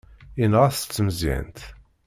[0.39, 1.59] Yenɣa-t s tmeẓyant.